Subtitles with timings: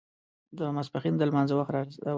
[0.57, 2.01] د ماسپښين د لمانځه وخت را ورسېد.